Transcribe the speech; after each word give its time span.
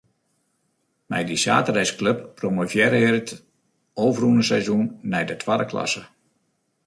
Mei 1.09 1.23
dy 1.27 1.37
saterdeisklup 1.43 2.19
promovearre 2.39 2.99
er 3.07 3.15
it 3.21 3.29
ôfrûne 4.05 4.43
seizoen 4.51 4.85
nei 5.11 5.25
de 5.29 5.35
twadde 5.41 5.65
klasse. 5.71 6.03